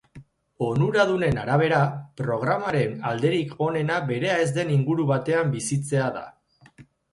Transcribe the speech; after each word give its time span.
Onuradunen 0.67 1.35
arabera, 1.41 1.81
programaren 2.21 2.97
alderik 3.11 3.53
onena 3.67 3.99
berea 4.09 4.41
ez 4.49 4.49
den 4.59 4.75
inguru 4.79 5.09
batean 5.15 5.55
bizitzea 5.55 6.11
da. 6.19 6.27